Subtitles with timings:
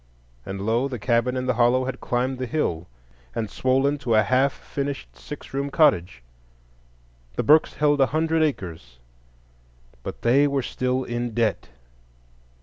[0.47, 0.87] And lo!
[0.87, 2.87] the cabin in the hollow had climbed the hill
[3.35, 6.23] and swollen to a half finished six room cottage.
[7.35, 8.97] The Burkes held a hundred acres,
[10.01, 11.69] but they were still in debt.